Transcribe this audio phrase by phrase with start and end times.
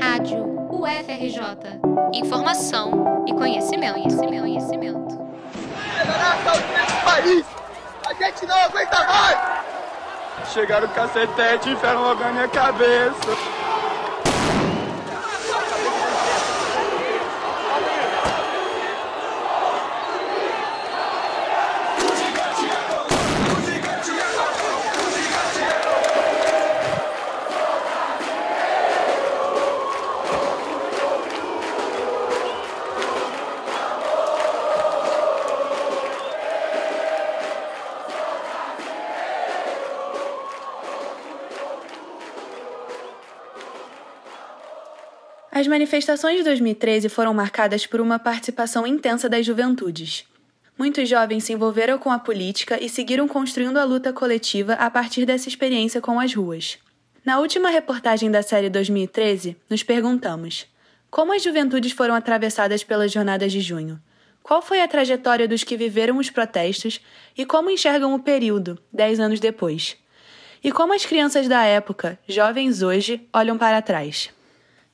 [0.00, 1.80] Rádio UFRJ.
[2.12, 5.18] Informação e conhecimento, conhecimento, conhecimento.
[7.04, 7.46] país!
[8.06, 10.50] A gente não aguenta mais!
[10.52, 13.49] Chegaram o cacetete e enfiaram logo na minha cabeça.
[45.60, 50.24] As manifestações de 2013 foram marcadas por uma participação intensa das juventudes.
[50.78, 55.26] Muitos jovens se envolveram com a política e seguiram construindo a luta coletiva a partir
[55.26, 56.78] dessa experiência com as ruas.
[57.22, 60.66] Na última reportagem da série 2013, nos perguntamos:
[61.10, 64.00] como as juventudes foram atravessadas pelas jornadas de junho?
[64.42, 67.02] Qual foi a trajetória dos que viveram os protestos
[67.36, 69.94] e como enxergam o período, dez anos depois?
[70.64, 74.30] E como as crianças da época, jovens hoje, olham para trás?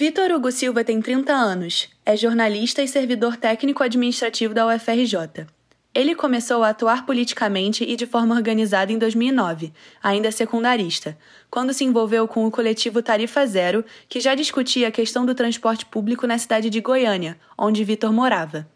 [0.00, 5.44] Vitor Hugo Silva tem 30 anos, é jornalista e servidor técnico administrativo da UFRJ.
[5.92, 11.18] Ele começou a atuar politicamente e de forma organizada em 2009, ainda secundarista,
[11.50, 15.84] quando se envolveu com o coletivo Tarifa Zero, que já discutia a questão do transporte
[15.84, 18.68] público na cidade de Goiânia, onde Vitor morava.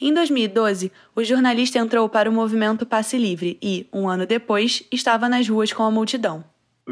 [0.00, 5.28] Em 2012, o jornalista entrou para o movimento Passe Livre e, um ano depois, estava
[5.28, 6.42] nas ruas com a multidão.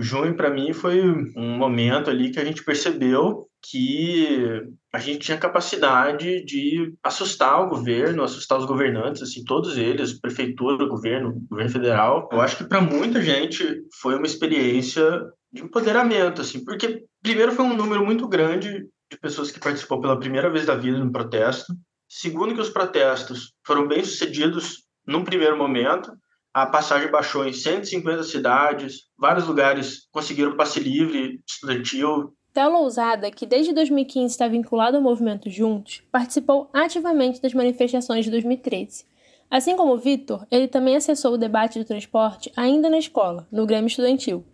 [0.03, 1.01] Junho, para mim, foi
[1.37, 4.63] um momento ali que a gente percebeu que
[4.93, 10.87] a gente tinha capacidade de assustar o governo, assustar os governantes, assim, todos eles, prefeitura,
[10.87, 12.29] governo, governo federal.
[12.33, 17.65] Eu acho que para muita gente foi uma experiência de empoderamento, assim, porque primeiro foi
[17.65, 21.75] um número muito grande de pessoas que participou pela primeira vez da vida no protesto.
[22.09, 26.11] Segundo que os protestos foram bem sucedidos num primeiro momento,
[26.53, 33.47] a passagem baixou em 150 cidades, vários lugares conseguiram passe livre estudantil, Theo Lousada, que
[33.47, 39.05] desde 2015 está vinculado ao movimento Juntos, participou ativamente das manifestações de 2013.
[39.49, 43.87] Assim como Vitor, ele também acessou o debate do transporte ainda na escola, no Grêmio
[43.87, 44.45] Estudantil.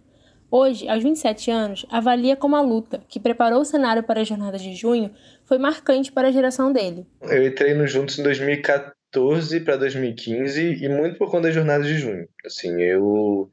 [0.50, 4.62] Hoje, aos 27 anos, avalia como a luta, que preparou o cenário para as jornadas
[4.62, 5.10] de junho,
[5.44, 7.06] foi marcante para a geração dele.
[7.22, 8.92] Eu entrei no Juntos em 2014
[9.60, 12.28] para 2015 e muito por conta das jornadas de junho.
[12.44, 13.50] Assim, eu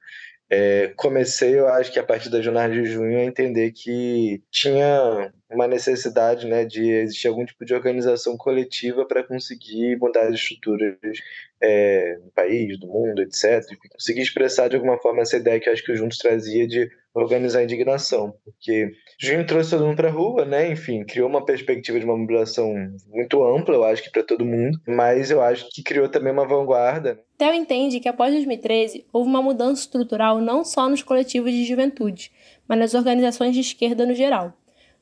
[0.50, 5.31] é, comecei, eu acho que a partir da jornada de junho, a entender que tinha
[5.50, 10.98] uma necessidade né, de existir algum tipo de organização coletiva para conseguir mudar as estruturas
[11.62, 13.64] é, do país, do mundo, etc.
[13.72, 16.68] E conseguir expressar de alguma forma essa ideia que eu acho que o Juntos trazia
[16.68, 20.72] de organizar a indignação, porque Junho trouxe todo mundo para a rua, né?
[20.72, 22.74] Enfim, criou uma perspectiva de uma mobilização
[23.08, 26.48] muito ampla, eu acho que para todo mundo, mas eu acho que criou também uma
[26.48, 27.20] vanguarda.
[27.44, 32.31] Theo entende que após 2013 houve uma mudança estrutural não só nos coletivos de juventude,
[32.66, 34.54] mas nas organizações de esquerda no geral.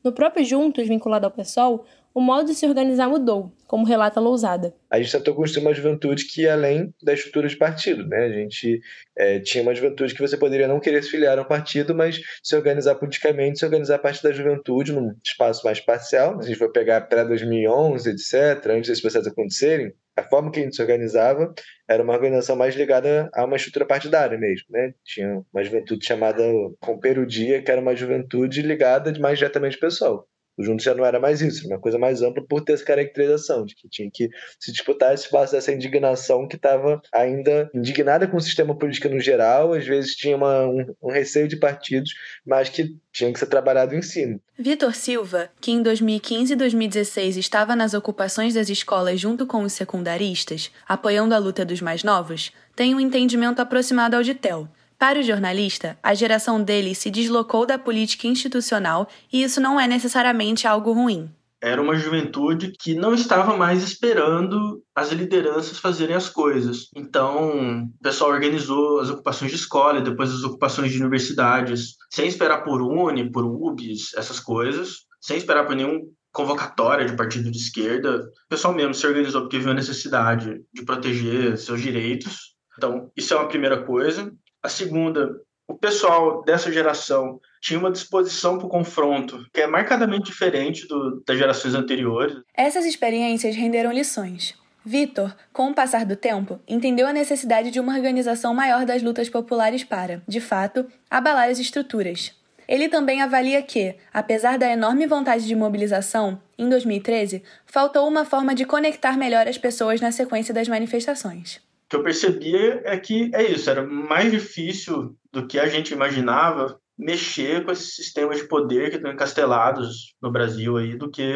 [0.03, 4.73] No próprio Juntos, vinculado ao PSOL, o modo de se organizar mudou, como relata Lousada.
[4.89, 8.05] A gente tentou construir uma juventude que ia além da estrutura de partido.
[8.07, 8.25] Né?
[8.25, 8.81] A gente
[9.17, 12.19] é, tinha uma juventude que você poderia não querer se filiar a um partido, mas
[12.43, 16.37] se organizar politicamente, se organizar a parte da juventude num espaço mais parcial.
[16.39, 20.63] A gente foi pegar para 2011, etc., antes desses processos acontecerem, a forma que a
[20.63, 21.53] gente se organizava
[21.87, 24.93] era uma organização mais ligada a uma estrutura partidária mesmo, né?
[25.03, 26.43] Tinha uma juventude chamada
[26.83, 30.27] Romper o Dia, que era uma juventude ligada mais diretamente ao pessoal.
[30.57, 32.83] O Juntos já não era mais isso, era uma coisa mais ampla por ter essa
[32.83, 34.29] caracterização, de que tinha que
[34.59, 39.19] se disputar esse espaço dessa indignação que estava ainda indignada com o sistema político no
[39.19, 42.13] geral, às vezes tinha uma, um, um receio de partidos,
[42.45, 44.39] mas que tinha que ser trabalhado em cima.
[44.57, 49.73] Vitor Silva, que em 2015 e 2016 estava nas ocupações das escolas junto com os
[49.73, 54.67] secundaristas, apoiando a luta dos mais novos, tem um entendimento aproximado ao de Tel
[55.01, 59.87] para o jornalista, a geração dele se deslocou da política institucional e isso não é
[59.87, 61.27] necessariamente algo ruim.
[61.59, 66.87] Era uma juventude que não estava mais esperando as lideranças fazerem as coisas.
[66.95, 72.63] Então, o pessoal organizou as ocupações de escola, depois as ocupações de universidades, sem esperar
[72.63, 75.99] por Uni, por UBS, essas coisas, sem esperar por nenhum
[76.31, 78.17] convocatória de partido de esquerda.
[78.17, 82.51] O pessoal mesmo se organizou porque viu a necessidade de proteger seus direitos.
[82.77, 84.31] Então, isso é uma primeira coisa.
[84.63, 90.25] A segunda, o pessoal dessa geração tinha uma disposição para o confronto que é marcadamente
[90.25, 92.37] diferente do, das gerações anteriores.
[92.53, 94.53] Essas experiências renderam lições.
[94.83, 99.29] Vitor, com o passar do tempo, entendeu a necessidade de uma organização maior das lutas
[99.29, 102.35] populares para, de fato, abalar as estruturas.
[102.67, 108.55] Ele também avalia que, apesar da enorme vontade de mobilização, em 2013, faltou uma forma
[108.55, 111.61] de conectar melhor as pessoas na sequência das manifestações.
[111.91, 116.79] Que eu percebi é que é isso, era mais difícil do que a gente imaginava
[116.97, 121.33] mexer com esses sistemas de poder que estão encastelados no Brasil aí do que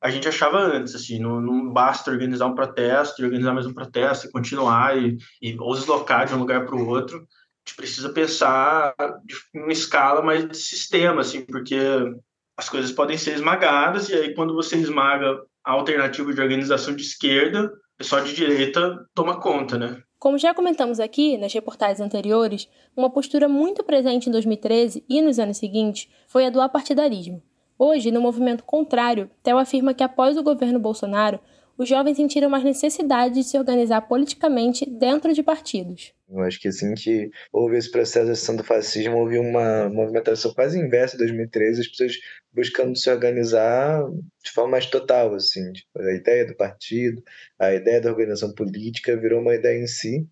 [0.00, 4.26] a gente achava antes, assim, não, não basta organizar um protesto, organizar mais um protesto
[4.26, 7.26] e continuar e, e ou deslocar de um lugar para o outro
[7.66, 8.94] gente precisa pensar
[9.52, 11.76] em uma escala mais de sistema, assim, porque
[12.56, 17.02] as coisas podem ser esmagadas, e aí quando você esmaga a alternativa de organização de
[17.02, 20.02] esquerda, pessoal de direita toma conta, né?
[20.18, 25.38] Como já comentamos aqui nas reportagens anteriores, uma postura muito presente em 2013 e nos
[25.38, 27.42] anos seguintes foi a do apartidarismo.
[27.78, 31.38] Hoje, no movimento contrário, Theo afirma que após o governo Bolsonaro,
[31.78, 36.12] os jovens sentiram mais necessidade de se organizar politicamente dentro de partidos.
[36.28, 40.78] Eu acho que assim que houve esse processo de do fascismo, houve uma movimentação quase
[40.78, 42.12] inversa em 2013, as pessoas
[42.52, 44.02] buscando se organizar
[44.42, 47.22] de forma mais total, assim, tipo, a ideia do partido,
[47.58, 50.26] a ideia da organização política virou uma ideia em si.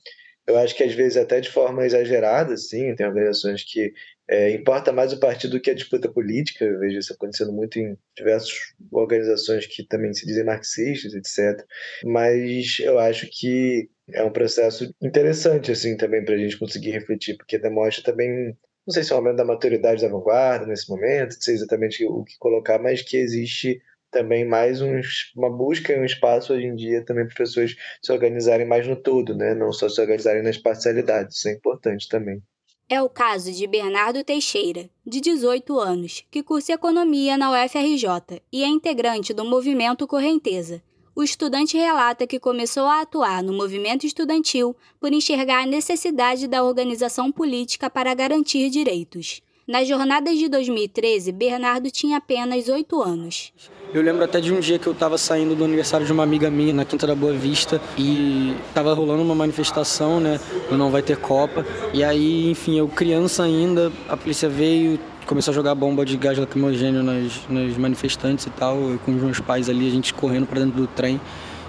[0.47, 3.93] Eu acho que às vezes até de forma exagerada, assim, tem organizações que
[4.29, 6.65] é, importa mais o partido do que a disputa política.
[6.65, 8.50] Eu vejo isso acontecendo muito em diversas
[8.91, 11.65] organizações que também se dizem marxistas, etc.
[12.05, 17.37] Mas eu acho que é um processo interessante assim também para a gente conseguir refletir,
[17.37, 18.56] porque demonstra também
[18.87, 22.05] não sei se é um aumento da maturidade da vanguarda nesse momento, não sei exatamente
[22.05, 23.81] o que colocar, mas que existe
[24.11, 25.00] também mais um,
[25.37, 28.94] uma busca e um espaço hoje em dia também para pessoas se organizarem mais no
[28.94, 29.55] todo, né?
[29.55, 32.43] não só se organizarem nas parcialidades, isso é importante também.
[32.86, 38.62] É o caso de Bernardo Teixeira, de 18 anos, que cursa economia na UFRJ e
[38.62, 40.82] é integrante do movimento Correnteza.
[41.16, 46.62] O estudante relata que começou a atuar no movimento estudantil por enxergar a necessidade da
[46.62, 49.40] organização política para garantir direitos.
[49.66, 53.50] Nas jornadas de 2013, Bernardo tinha apenas 8 anos.
[53.94, 56.50] Eu lembro até de um dia que eu estava saindo do aniversário de uma amiga
[56.50, 61.17] minha na Quinta da Boa Vista e estava rolando uma manifestação, né, Não Vai Ter
[61.17, 61.64] Copa.
[61.93, 66.37] E aí, enfim, eu criança ainda, a polícia veio, começou a jogar bomba de gás
[66.37, 70.49] lacrimogêneo nas, nas manifestantes e tal, eu com os meus pais ali, a gente correndo
[70.49, 71.20] para dentro do trem.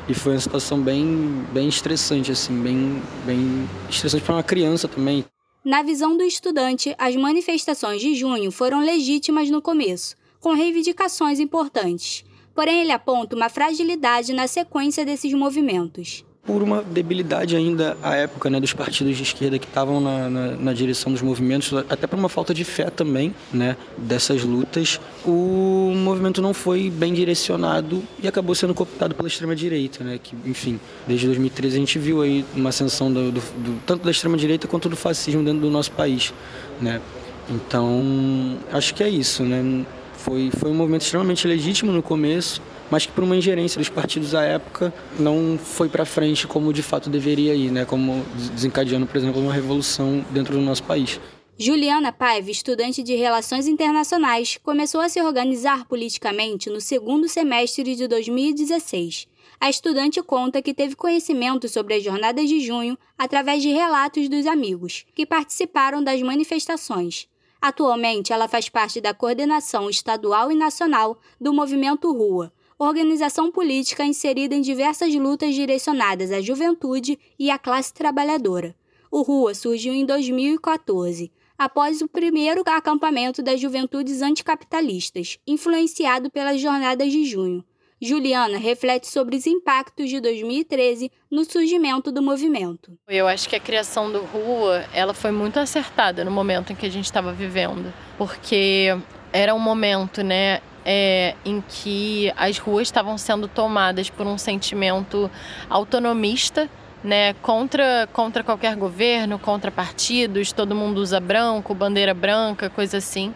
[0.09, 5.23] E foi uma situação bem, bem estressante, assim, bem, bem estressante para uma criança também.
[5.63, 12.23] Na visão do estudante, as manifestações de junho foram legítimas no começo, com reivindicações importantes.
[12.53, 18.51] Porém, ele aponta uma fragilidade na sequência desses movimentos por uma debilidade ainda à época
[18.51, 22.19] né, dos partidos de esquerda que estavam na, na, na, direção dos movimentos, até por
[22.19, 28.27] uma falta de fé também né, dessas lutas, o movimento não foi bem direcionado e
[28.27, 32.69] acabou sendo cooptado pela extrema-direita, né, que, enfim, desde 2013 a gente viu aí uma
[32.69, 36.31] ascensão do, do, do, tanto da extrema-direita quanto do fascismo dentro do nosso país.
[36.79, 37.01] Né.
[37.49, 39.41] Então, acho que é isso.
[39.41, 39.83] Né.
[40.25, 44.33] Foi, foi um movimento extremamente legítimo no começo, mas que por uma ingerência dos partidos
[44.33, 47.85] à época não foi para frente como de fato deveria ir, né?
[47.85, 48.25] como
[48.55, 51.19] desencadeando, por exemplo, uma revolução dentro do nosso país.
[51.59, 58.07] Juliana Paiva, estudante de Relações Internacionais, começou a se organizar politicamente no segundo semestre de
[58.07, 59.27] 2016.
[59.59, 64.47] A estudante conta que teve conhecimento sobre as jornadas de junho através de relatos dos
[64.47, 67.27] amigos, que participaram das manifestações.
[67.65, 74.53] Atualmente, ela faz parte da coordenação estadual e nacional do Movimento Rua, organização política inserida
[74.53, 78.75] em diversas lutas direcionadas à juventude e à classe trabalhadora.
[79.09, 87.11] O Rua surgiu em 2014, após o primeiro acampamento das juventudes anticapitalistas, influenciado pelas jornadas
[87.11, 87.65] de junho.
[88.01, 92.91] Juliana reflete sobre os impactos de 2013 no surgimento do movimento.
[93.07, 96.85] Eu acho que a criação do Rua, ela foi muito acertada no momento em que
[96.85, 98.95] a gente estava vivendo, porque
[99.31, 105.31] era um momento, né, é, em que as ruas estavam sendo tomadas por um sentimento
[105.69, 106.69] autonomista,
[107.03, 113.33] né, contra, contra qualquer governo, contra partidos, todo mundo usa branco, bandeira branca, coisa assim.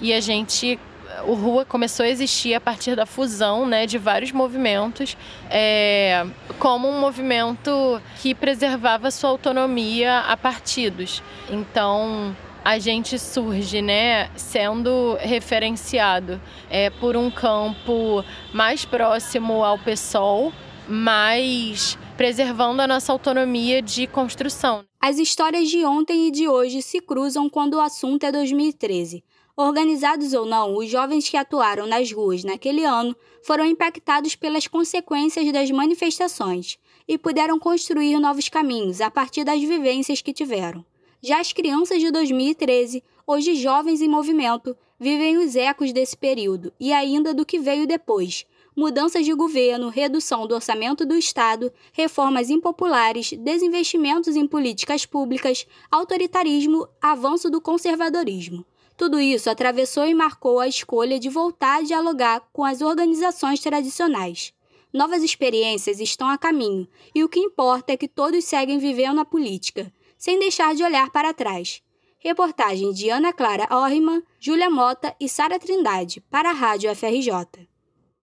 [0.00, 0.78] E a gente
[1.26, 5.16] o Rua começou a existir a partir da fusão né, de vários movimentos,
[5.50, 6.26] é,
[6.58, 11.22] como um movimento que preservava sua autonomia a partidos.
[11.50, 16.40] Então, a gente surge, né, sendo referenciado
[16.70, 20.52] é, por um campo mais próximo ao PSOL,
[20.88, 24.84] mas preservando a nossa autonomia de construção.
[25.00, 29.24] As histórias de ontem e de hoje se cruzam quando o assunto é 2013.
[29.56, 35.52] Organizados ou não, os jovens que atuaram nas ruas naquele ano foram impactados pelas consequências
[35.52, 40.82] das manifestações e puderam construir novos caminhos a partir das vivências que tiveram.
[41.20, 46.90] Já as crianças de 2013, hoje jovens em movimento, vivem os ecos desse período e
[46.90, 48.46] ainda do que veio depois.
[48.74, 56.88] Mudanças de governo, redução do orçamento do Estado, reformas impopulares, desinvestimentos em políticas públicas, autoritarismo,
[57.02, 58.64] avanço do conservadorismo.
[58.96, 64.52] Tudo isso atravessou e marcou a escolha de voltar a dialogar com as organizações tradicionais.
[64.92, 69.24] Novas experiências estão a caminho e o que importa é que todos seguem vivendo a
[69.24, 71.82] política, sem deixar de olhar para trás.
[72.18, 77.71] Reportagem de Ana Clara Orriman, Júlia Mota e Sara Trindade, para a Rádio FRJ.